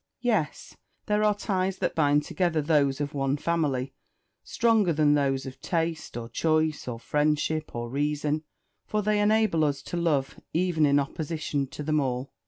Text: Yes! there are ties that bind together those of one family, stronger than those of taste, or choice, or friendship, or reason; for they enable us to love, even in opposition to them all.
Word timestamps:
Yes! 0.23 0.75
there 1.05 1.23
are 1.23 1.35
ties 1.35 1.77
that 1.77 1.93
bind 1.93 2.23
together 2.23 2.59
those 2.59 2.99
of 2.99 3.13
one 3.13 3.37
family, 3.37 3.93
stronger 4.43 4.91
than 4.91 5.13
those 5.13 5.45
of 5.45 5.61
taste, 5.61 6.17
or 6.17 6.27
choice, 6.27 6.87
or 6.87 6.99
friendship, 6.99 7.75
or 7.75 7.87
reason; 7.87 8.43
for 8.87 9.03
they 9.03 9.21
enable 9.21 9.63
us 9.63 9.83
to 9.83 9.97
love, 9.97 10.39
even 10.53 10.87
in 10.87 10.99
opposition 10.99 11.67
to 11.67 11.83
them 11.83 11.99
all. 11.99 12.31